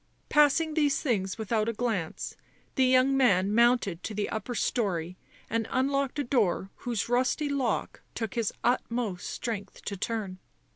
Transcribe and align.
Passing 0.29 0.73
these 0.73 0.99
things 0.99 1.37
without 1.37 1.69
a 1.69 1.73
glance 1.73 2.35
the 2.73 2.85
young 2.85 3.15
man 3.15 3.53
mounted 3.53 4.01
to 4.01 4.15
the 4.15 4.29
upper 4.31 4.55
storey 4.55 5.15
and 5.47 5.67
unlocked 5.69 6.17
a 6.17 6.23
door 6.23 6.71
whose 6.77 7.07
rusty 7.07 7.49
lock 7.49 8.01
took 8.15 8.33
his 8.33 8.51
utmost 8.63 9.29
strength 9.29 9.83
to 9.85 9.95
turn. 9.95 10.39